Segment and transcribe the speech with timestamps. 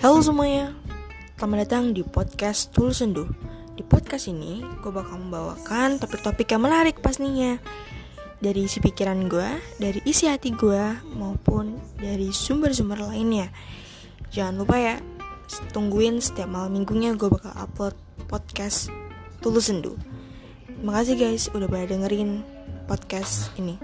[0.00, 0.72] Halo semuanya,
[1.36, 3.28] selamat datang di podcast Tulus Sendu.
[3.76, 7.60] Di podcast ini, gue bakal membawakan topik-topik yang menarik pastinya.
[8.40, 13.52] Dari isi pikiran gue, dari isi hati gue, maupun dari sumber-sumber lainnya.
[14.32, 14.96] Jangan lupa ya,
[15.76, 17.92] tungguin setiap malam minggunya gue bakal upload
[18.24, 18.88] podcast
[19.44, 20.00] Tulus Sendu.
[20.64, 22.40] Terima kasih guys udah pada dengerin
[22.88, 23.76] podcast ini.